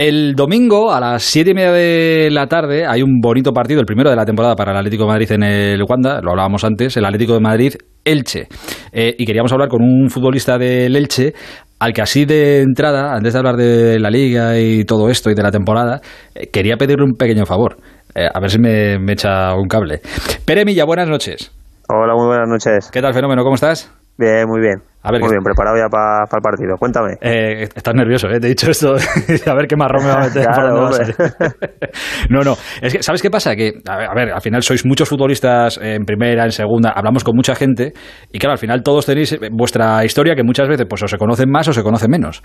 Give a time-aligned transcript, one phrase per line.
[0.00, 3.86] El domingo a las siete y media de la tarde hay un bonito partido, el
[3.86, 6.96] primero de la temporada para el Atlético de Madrid en el Wanda, lo hablábamos antes,
[6.96, 8.48] el Atlético de Madrid Elche.
[8.92, 11.34] Eh, y queríamos hablar con un futbolista del Elche
[11.80, 15.34] al que así de entrada, antes de hablar de la liga y todo esto y
[15.34, 16.00] de la temporada,
[16.34, 17.76] eh, quería pedirle un pequeño favor.
[18.14, 20.00] Eh, a ver si me, me echa un cable.
[20.46, 21.52] Pere Milla, buenas noches.
[21.90, 22.90] Hola, muy buenas noches.
[22.90, 23.42] ¿Qué tal, fenómeno?
[23.42, 23.92] ¿Cómo estás?
[24.16, 24.89] Bien, muy bien.
[25.02, 26.76] A ver, muy bien, preparado ya para el partido.
[26.78, 27.14] Cuéntame.
[27.22, 28.38] Eh, estás nervioso, ¿eh?
[28.38, 28.96] Te he dicho esto.
[29.46, 30.44] a ver qué marrón me va a meter.
[30.44, 30.90] Claro, a
[32.28, 32.56] no, no.
[32.82, 33.56] Es que, ¿sabes qué pasa?
[33.56, 37.24] Que, a ver, a ver, al final sois muchos futbolistas en primera, en segunda, hablamos
[37.24, 37.94] con mucha gente
[38.30, 41.16] y claro, al final todos tenéis eh, vuestra historia que muchas veces pues o se
[41.16, 42.42] conocen más o se conocen menos.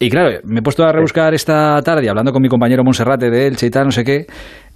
[0.00, 3.46] Y claro, me he puesto a rebuscar esta tarde hablando con mi compañero Monserrate de
[3.46, 4.26] Elche y tal, no sé qué,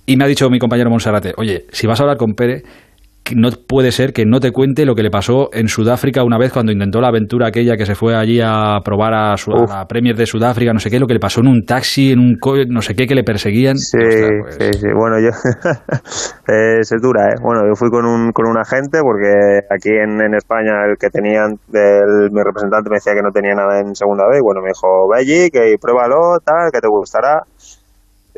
[0.07, 2.86] y me ha dicho mi compañero Monserrate, oye, si vas a hablar con Pere, que
[3.35, 6.53] no puede ser que no te cuente lo que le pasó en Sudáfrica una vez
[6.53, 9.87] cuando intentó la aventura aquella que se fue allí a probar a, su, a la
[9.87, 12.37] Premier de Sudáfrica, no sé qué, lo que le pasó en un taxi, en un
[12.39, 13.77] co no sé qué, que le perseguían.
[13.77, 14.89] Sí, Ostras, pues, sí, sí.
[14.95, 15.30] Bueno, yo.
[16.47, 17.37] es dura, ¿eh?
[17.43, 21.10] Bueno, yo fui con un, con un agente porque aquí en, en España el que
[21.10, 24.41] tenían, el, mi representante me decía que no tenía nada en segunda vez.
[24.43, 27.43] Bueno, me dijo, ve allí, que pruébalo, tal, que te gustará.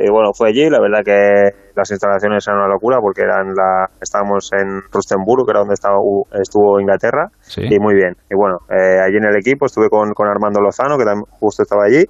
[0.00, 3.88] Y bueno, fue allí, la verdad que las instalaciones eran una locura porque eran la,
[4.00, 5.96] estábamos en Rustenburg, que era donde estaba,
[6.40, 7.62] estuvo Inglaterra, Sí.
[7.68, 8.14] y muy bien.
[8.30, 11.62] Y bueno, eh, allí en el equipo estuve con, con Armando Lozano, que también justo
[11.64, 12.04] estaba allí,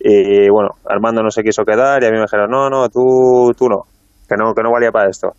[0.00, 3.52] y bueno, Armando no se quiso quedar y a mí me dijeron, no, no, tú,
[3.56, 3.82] tú no,
[4.28, 5.32] que no, que no valía para esto.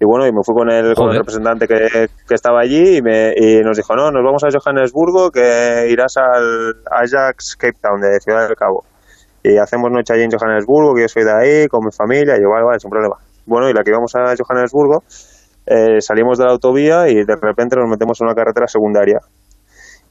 [0.00, 3.02] Y bueno, y me fui con el, con el representante que, que estaba allí y,
[3.02, 8.00] me, y nos dijo, no, nos vamos a Johannesburgo, que irás al Ajax Cape Town
[8.00, 8.84] de Ciudad del Cabo.
[9.46, 12.40] Y hacemos noche allí en Johannesburgo, que yo soy de ahí, con mi familia, y
[12.40, 13.16] yo, vale, vale, sin problema.
[13.44, 15.04] Bueno, y la que íbamos a Johannesburgo,
[15.66, 19.18] eh, salimos de la autovía y de repente nos metemos en una carretera secundaria.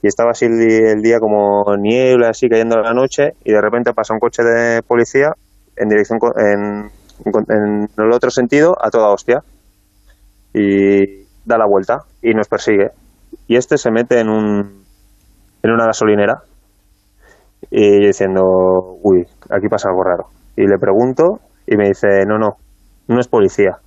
[0.04, 4.14] Y estaba así el, día como niebla, así cayendo la noche, y de repente pasa
[4.14, 5.32] un coche de policía
[5.78, 6.92] en dirección, en,
[7.26, 9.40] en el otro sentido, a toda hostia.
[10.54, 12.92] Y da la vuelta y nos persigue.
[13.48, 14.84] Y este se mete en un
[15.64, 16.44] en una gasolinera
[17.72, 18.42] y yo diciendo,
[19.02, 20.26] uy, aquí pasa algo raro.
[20.56, 22.58] Y le pregunto y me dice, no, no,
[23.08, 23.78] no es policía.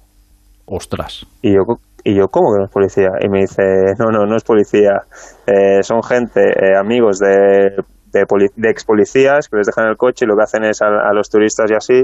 [0.67, 1.25] Ostras.
[1.43, 1.63] Y yo,
[2.05, 3.11] y yo, ¿cómo que no es policía?
[3.21, 3.63] Y me dice,
[3.99, 5.03] no, no, no es policía.
[5.47, 7.71] Eh, son gente, eh, amigos de,
[8.13, 10.83] de, poli- de ex policías que les dejan el coche y lo que hacen es
[10.83, 12.03] a, a los turistas y así,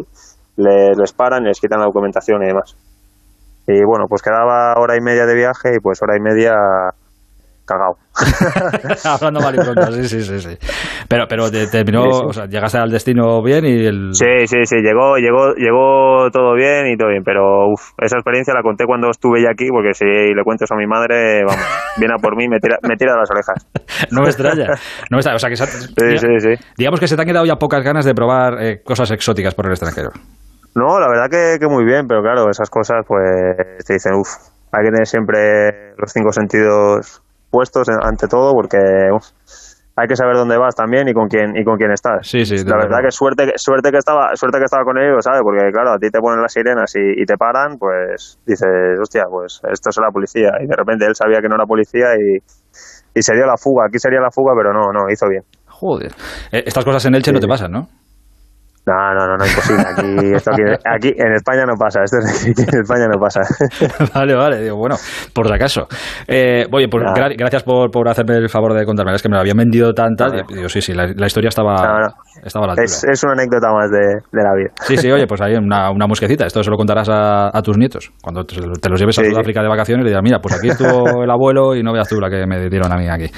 [0.57, 2.77] le- les paran y les quitan la documentación y demás.
[3.67, 6.55] Y bueno, pues quedaba hora y media de viaje y pues hora y media
[7.67, 7.95] cagao.
[9.05, 10.39] Hablando mal y pronto, sí, sí, sí.
[10.41, 10.57] sí.
[11.09, 12.25] Pero, pero te- terminó, Sí, sí.
[12.29, 14.11] o sea, llegaste al destino bien y el...
[14.15, 18.53] Sí, sí, sí, llegó, llegó, llegó todo bien y todo bien, pero uf, esa experiencia
[18.55, 21.65] la conté cuando estuve ya aquí, porque si le cuento eso a mi madre, vamos,
[21.99, 23.67] viene a por mí, me tira, me tira de las orejas.
[24.13, 24.67] No me extraña.
[25.11, 25.37] No me extraña.
[25.37, 26.65] O sea, que se ha- Sí, sí, sí.
[26.77, 29.67] digamos que se te han quedado ya pocas ganas de probar eh, cosas exóticas por
[29.67, 30.11] el extranjero.
[30.75, 33.25] No, la verdad que, que muy bien, pero claro, esas cosas pues
[33.87, 34.29] te dicen, uff,
[34.73, 38.79] hay que tener siempre los cinco sentidos puestos en- ante todo, porque
[39.15, 39.23] uf,
[39.95, 42.27] hay que saber dónde vas también y con quién y con quién estás.
[42.27, 45.23] Sí, sí, La verdad que suerte que suerte que estaba suerte que estaba con ellos,
[45.23, 45.43] ¿sabes?
[45.45, 49.25] Porque claro, a ti te ponen las sirenas y, y te paran, pues dices, hostia,
[49.31, 52.39] pues esto es la policía y de repente él sabía que no era policía y
[53.15, 53.85] y se dio la fuga.
[53.89, 55.43] Aquí sería la fuga, pero no, no, hizo bien.
[55.69, 56.13] Joder.
[56.51, 57.87] Eh, estas cosas en Elche no te pasan, ¿no?
[58.85, 59.83] No, no, no, no, imposible.
[59.87, 62.01] Aquí, esto aquí, aquí en España no pasa.
[62.03, 63.43] Esto en España no pasa.
[64.15, 64.97] vale, vale, digo, bueno,
[65.33, 65.87] por si acaso.
[66.27, 67.29] Eh, oye, pues Nada.
[67.29, 69.15] gra- gracias por, por hacerme el favor de contarme.
[69.15, 70.33] Es que me lo habían vendido tan tal.
[70.33, 70.45] Nada.
[70.49, 72.09] y Digo, sí, sí, la, la historia estaba, No, no.
[72.45, 72.85] estaba a la altura.
[72.85, 74.71] Es, es una anécdota más de, de la vida.
[74.81, 76.45] Sí, sí, oye, pues ahí una, una musquecita.
[76.47, 78.11] Esto se lo contarás a, a tus nietos.
[78.21, 79.33] Cuando te, te los lleves a Sí, sí.
[79.33, 82.21] Sudáfrica de vacaciones, le dirás, mira, pues aquí estuvo el abuelo y no veas tú
[82.21, 83.31] la que me dieron a mí aquí.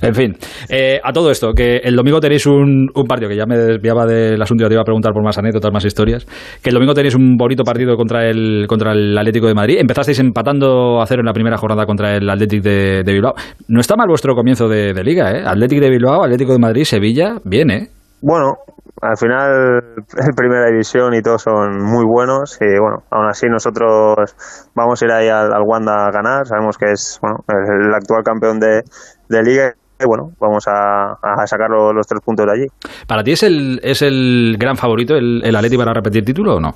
[0.00, 0.34] En fin,
[0.70, 4.06] eh, a todo esto, que el domingo tenéis un, un partido, que ya me desviaba
[4.06, 6.24] del asunto, te iba a preguntar por más anécdotas, más historias,
[6.62, 9.78] que el domingo tenéis un bonito partido contra el, contra el Atlético de Madrid.
[9.78, 13.34] Empezasteis empatando a cero en la primera jornada contra el Atlético de, Bilbao.
[13.68, 15.42] No está mal vuestro comienzo de, liga, ¿eh?
[15.44, 17.88] Atlético de Bilbao, Atlético de Madrid, Sevilla, bien, ¿eh?
[18.22, 18.54] Bueno,
[19.02, 19.82] al final
[20.16, 24.34] el primera división y todos son muy buenos y bueno, aún así nosotros
[24.74, 27.94] vamos a ir ahí al, al Wanda a ganar, sabemos que es bueno el, el
[27.94, 28.82] actual campeón de,
[29.28, 29.74] de liga
[30.06, 32.66] bueno, vamos a, a sacar los, los tres puntos de allí.
[33.06, 36.60] ¿Para ti es el, es el gran favorito el, el Atleti para repetir título o
[36.60, 36.70] no?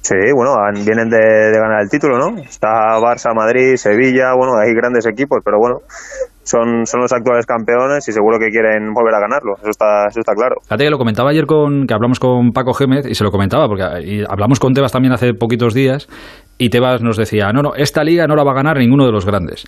[0.00, 0.52] Sí, bueno,
[0.86, 2.40] vienen de, de ganar el título, ¿no?
[2.40, 5.80] Está Barça, Madrid, Sevilla, bueno, hay grandes equipos, pero bueno,
[6.44, 10.20] son, son los actuales campeones y seguro que quieren volver a ganarlo, eso está, eso
[10.20, 10.56] está claro.
[10.62, 13.66] Fíjate que lo comentaba ayer con que hablamos con Paco Gémez y se lo comentaba
[13.66, 16.08] porque y hablamos con Tebas también hace poquitos días
[16.58, 19.12] y Tebas nos decía, no, no, esta liga no la va a ganar ninguno de
[19.12, 19.66] los grandes.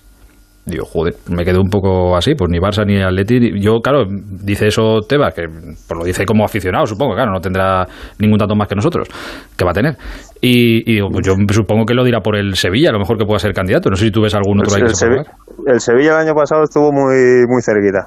[0.71, 3.61] Digo, joder, me quedé un poco así, pues ni Barça ni Atleti.
[3.61, 7.87] Yo, claro, dice eso Teba, que pues lo dice como aficionado, supongo, claro, no tendrá
[8.19, 9.09] ningún dato más que nosotros,
[9.57, 9.97] que va a tener.
[10.41, 13.19] Y, y digo, pues yo supongo que lo dirá por el Sevilla, a lo mejor
[13.19, 13.91] que pueda ser candidato.
[13.91, 15.27] No sé si tú ves algún otro el, ahí el, que se pueda Sevi-
[15.57, 15.75] jugar.
[15.75, 18.07] el Sevilla el año pasado estuvo muy muy cerquita.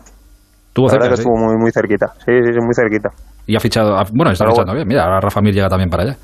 [0.74, 1.28] Tuvo La cerca, verdad que sí.
[1.30, 2.08] estuvo muy muy cerquita.
[2.26, 3.10] Sí, sí, sí, muy cerquita.
[3.46, 4.88] Y ha fichado, ha- bueno, está Pero fichando bien.
[4.88, 6.16] Mira, ahora Rafa Mir llega también para allá.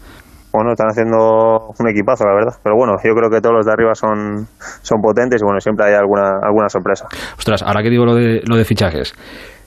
[0.51, 2.53] Bueno, están haciendo un equipazo, la verdad.
[2.63, 4.47] Pero bueno, yo creo que todos los de arriba son,
[4.81, 7.05] son potentes y bueno, siempre hay alguna, alguna sorpresa.
[7.37, 9.13] Ostras, ahora que digo lo de, lo de fichajes.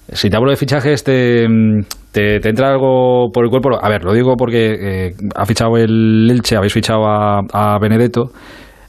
[0.08, 1.46] Si te hablo de fichajes, te,
[2.10, 3.70] te, te entra algo por el cuerpo.
[3.80, 4.74] A ver, lo digo porque
[5.06, 8.32] eh, ha fichado el Elche, habéis fichado a, a Benedetto.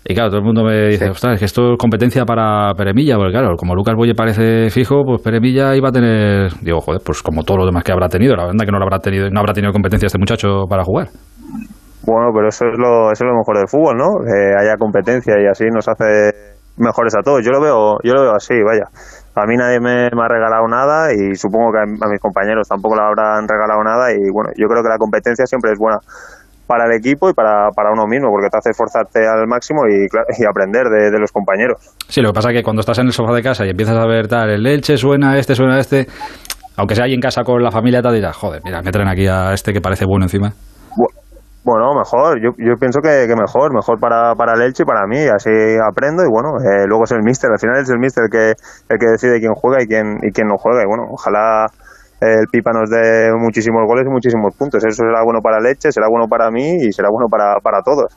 [0.05, 3.15] Y claro, todo el mundo me dice, ostras, es que esto es competencia para Peremilla,
[3.15, 7.21] porque claro, como Lucas Boye parece fijo, pues Peremilla iba a tener, digo, joder, pues
[7.21, 9.39] como todos los demás que habrá tenido, la verdad que no lo habrá tenido, no
[9.39, 11.07] habrá tenido competencia este muchacho para jugar.
[12.05, 14.09] Bueno, pero eso es lo, eso es lo mejor del fútbol, ¿no?
[14.25, 16.31] Que haya competencia y así nos hace
[16.77, 17.45] mejores a todos.
[17.45, 18.85] Yo lo veo, yo lo veo así, vaya.
[19.35, 22.67] A mí nadie me, me ha regalado nada y supongo que a, a mis compañeros
[22.67, 25.97] tampoco le habrán regalado nada y bueno, yo creo que la competencia siempre es buena
[26.67, 30.05] para el equipo y para, para uno mismo, porque te hace esforzarte al máximo y,
[30.05, 31.77] y aprender de, de los compañeros.
[32.07, 33.97] Sí, lo que pasa es que cuando estás en el sofá de casa y empiezas
[33.97, 36.07] a ver tal, el Elche suena a este, suena a este,
[36.77, 39.27] aunque sea ahí en casa con la familia, te dirás, joder, mira, me traen aquí
[39.27, 40.53] a este que parece bueno encima.
[41.65, 45.50] Bueno, mejor, yo, yo pienso que, mejor, mejor para, para el y para mí, así
[45.80, 48.51] aprendo y bueno, eh, luego es el míster, al final es el míster el que,
[48.89, 51.68] el que decide quién juega y quién, y quién no juega y bueno, ojalá
[52.19, 55.92] el Pipa nos dé muchísimos goles y muchísimos puntos, eso será bueno para el Elche,
[55.92, 58.12] será bueno para mí y será bueno para, para todos.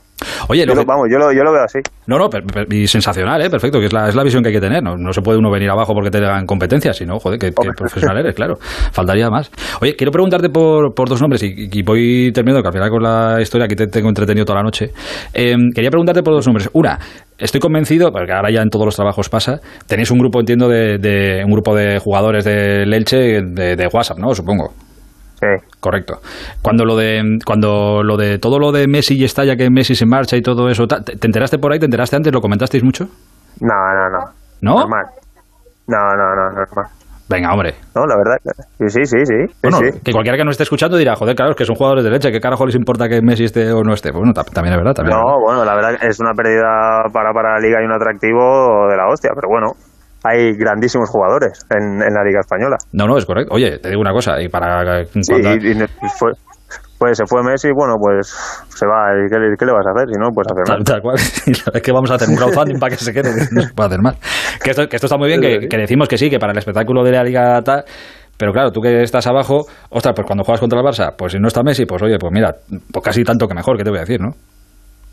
[0.49, 1.79] Oye, Yo lo que- vamos, yo lo, yo lo veo así.
[2.07, 3.51] no, no, per- per- y sensacional, ¿eh?
[3.51, 4.83] perfecto, que es la, es la visión que hay que tener.
[4.83, 7.71] No, no se puede uno venir abajo porque te dan competencia, sino, joder, que, que
[7.77, 8.55] profesional eres, claro.
[8.93, 9.51] Faltaría más.
[9.81, 13.03] Oye, quiero preguntarte por, por dos nombres y, y voy terminando, que al final con
[13.03, 14.91] la historia que te tengo entretenido toda la noche.
[15.35, 16.69] Eh, quería preguntarte por dos nombres.
[16.73, 16.99] Una,
[17.39, 20.99] estoy convencido, porque ahora ya en todos los trabajos pasa, tenéis un grupo, entiendo, de,
[20.99, 24.35] de- un grupo de jugadores del Elche de, de WhatsApp, ¿no?
[24.35, 24.73] Supongo.
[25.59, 25.67] Sí.
[25.81, 26.21] Correcto.
[26.63, 29.95] Cuando lo de cuando lo de todo lo de Messi y está ya que Messi
[29.95, 31.79] se marcha y todo eso, ¿te te enteraste por ahí?
[31.79, 32.33] ¿Te enteraste antes?
[32.33, 33.05] ¿Lo comentasteis mucho?
[33.61, 34.19] No, no, no.
[34.63, 34.81] ¿No?
[34.81, 35.05] Normal.
[35.89, 36.87] No, no, no, normal.
[37.29, 37.75] Venga, hombre.
[37.95, 38.37] No, la verdad,
[38.79, 40.01] sí, sí, sí, sí, Bueno, sí.
[40.05, 42.31] que cualquiera que nos esté escuchando dirá, joder, claro, es que son jugadores de leche,
[42.31, 44.13] ¿qué carajo les importa que Messi esté o no esté?
[44.13, 45.41] Bueno, ta- también es verdad, también es No, verdad.
[45.45, 49.09] bueno, la verdad es una pérdida para, para la liga y un atractivo de la
[49.09, 49.73] hostia, pero bueno,
[50.29, 52.77] hay grandísimos jugadores en, en la liga española.
[52.93, 53.55] No, no, es correcto.
[53.55, 56.33] Oye, te digo una cosa, y para Sí, cuando- y, y no- y fue,
[56.99, 58.27] pues se fue Messi, bueno, pues
[58.75, 60.09] se va, ¿y qué, le- qué le vas a hacer?
[60.13, 60.85] Si no, pues hacer Tal, más.
[60.87, 61.17] tal cual.
[61.75, 63.31] es que vamos a hacer un crowdfunding para que se quede.
[63.53, 64.17] No se puede hacer más.
[64.63, 66.59] Que esto, que esto está muy bien, que, que decimos que sí, que para el
[66.59, 67.85] espectáculo de la Liga tal.
[68.39, 71.39] Pero claro, tú que estás abajo, ostras, pues cuando juegas contra el Barça, pues si
[71.39, 72.55] no está Messi, pues oye, pues mira,
[72.93, 74.33] pues casi tanto que mejor, ¿qué te voy a decir, no?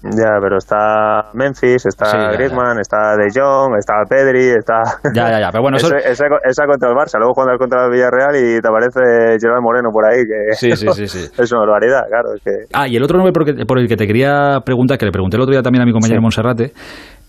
[0.03, 2.31] Ya, pero está Memphis, está Sí, ya, ya.
[2.33, 4.83] Griezmann, está De Jong, está Pedri, está...
[5.13, 5.49] Ya, ya, ya.
[5.49, 5.95] Pero bueno, eso.
[5.95, 9.91] esa, esa, contra el Barça, luego juegas contra el Villarreal y te aparece Gerard Moreno
[9.93, 11.31] por ahí, que Sí, sí, sí, sí.
[11.41, 12.51] es una barbaridad, claro, es que...
[12.73, 15.11] Ah, y el otro nombre por, que- por el que te quería preguntar, que le
[15.13, 16.23] pregunté el otro día también a mi compañero Sí.
[16.23, 16.73] Monserrate,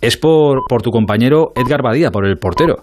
[0.01, 2.79] es por, por tu compañero Edgar Badía, por el portero.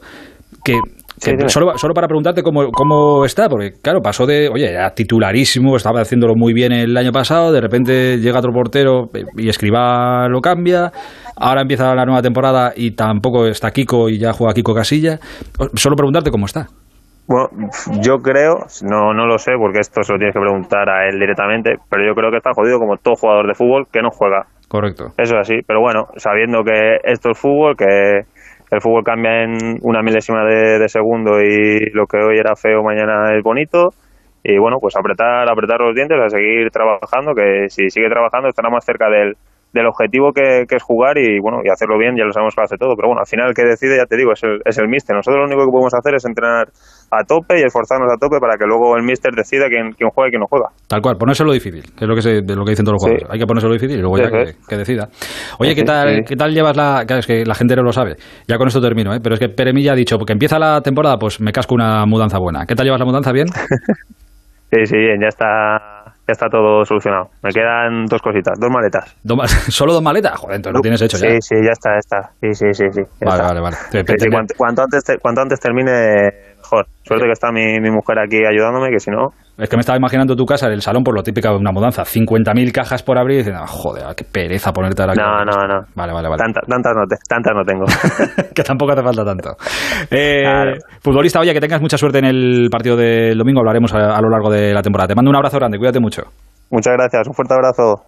[0.64, 0.80] Que
[1.22, 1.50] Sí, dime.
[1.50, 6.02] solo, solo para preguntarte cómo, cómo está, porque claro, pasó de, oye, era titularísimo, estaba
[6.02, 10.42] haciéndolo muy bien el año pasado, de repente llega otro portero eh, y Escribá lo
[10.42, 10.92] cambia,
[11.36, 15.20] ahora empieza la nueva temporada y tampoco está Kiko y ya juega Kiko Casilla.
[15.76, 16.66] Solo preguntarte cómo está.
[17.28, 17.50] Bueno,
[18.02, 21.20] yo creo, no, no lo sé, porque esto se lo tienes que preguntar a él
[21.20, 24.48] directamente, pero yo creo que está jodido como todo jugador de fútbol que no juega.
[24.68, 25.14] Correcto.
[25.20, 28.22] Eso es así, pero bueno, sabiendo que esto es fútbol, que
[28.72, 32.82] el fútbol cambia en una milésima de, de segundo y lo que hoy era feo
[32.84, 33.90] mañana es bonito.
[34.44, 38.70] Y bueno, pues apretar, apretar los dientes, a seguir trabajando, que si sigue trabajando estará
[38.70, 39.36] más cerca del,
[39.74, 42.62] del objetivo que, que es jugar y bueno, y hacerlo bien, ya lo sabemos que
[42.64, 44.78] hace todo, pero bueno, al final el que decide, ya te digo, es el, es
[44.78, 45.16] el míster.
[45.16, 46.68] Nosotros lo único que podemos hacer es entrenar
[47.12, 50.28] a tope y esforzarnos a tope para que luego el míster decida quién, quién juega
[50.28, 50.68] y quién no juega.
[50.88, 53.04] Tal cual, ponérselo difícil, que es lo que, se, de lo que dicen todos los
[53.04, 53.08] Sí.
[53.10, 53.32] jugadores.
[53.32, 54.30] Hay que ponérselo difícil y luego ya
[54.68, 55.08] que, decida.
[55.60, 56.24] Oye, ¿qué tal.
[56.28, 57.04] ¿qué tal llevas la...?
[57.08, 58.16] Claro, es que la gente no lo sabe.
[58.48, 59.20] Ya con esto termino, ¿eh?
[59.24, 62.38] Pero es que Peremilla ha dicho, porque empieza la temporada, pues me casco una mudanza
[62.40, 62.66] buena.
[62.66, 63.32] ¿Qué tal llevas la mudanza?
[63.32, 63.48] ¿Bien?
[64.74, 67.30] Sí, sí, bien, ya está, ya está todo solucionado.
[67.42, 69.16] Me quedan dos cositas, dos maletas.
[69.24, 70.38] Dos ¿Solo dos maletas?
[70.40, 71.30] Joder, entonces lo tienes hecho ya.
[71.32, 72.32] Sí, sí, ya está, ya está.
[72.42, 73.02] Sí, sí, sí, sí.
[73.22, 73.78] Vale, vale, vale.
[73.92, 76.88] Sí, cuanto, cuanto antes te- cuanto antes termine, mejor.
[77.04, 79.34] Suerte que está mi, mi mujer aquí ayudándome, que si no...
[79.62, 82.04] Es que me estaba imaginando tu casa, el salón, por lo típico de una mudanza.
[82.04, 85.22] 50.000 cajas por abrir y diciendo, "Ah, joder, qué pereza ponerte ahora aquí".
[85.22, 85.86] No, no, no.
[85.96, 86.38] Vale, vale, vale.
[86.44, 87.86] Tanta- tantas, no te- tantas no tengo.
[88.56, 89.52] que tampoco hace falta tanto.
[90.10, 90.72] Eh, Claro.
[91.02, 93.60] Futbolista, oye, que tengas mucha suerte en el partido del domingo.
[93.60, 95.10] Hablaremos a, a lo largo de la temporada.
[95.10, 96.24] Te mando un abrazo grande, cuídate mucho.
[96.72, 98.02] Muchas gracias, un fuerte abrazo.